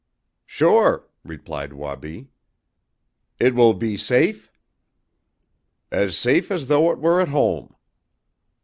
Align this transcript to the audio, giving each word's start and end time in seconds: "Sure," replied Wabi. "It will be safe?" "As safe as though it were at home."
"Sure," 0.47 1.07
replied 1.23 1.73
Wabi. 1.73 2.31
"It 3.39 3.53
will 3.53 3.75
be 3.75 3.97
safe?" 3.97 4.51
"As 5.91 6.17
safe 6.17 6.49
as 6.49 6.65
though 6.65 6.89
it 6.89 6.97
were 6.97 7.21
at 7.21 7.29
home." 7.29 7.75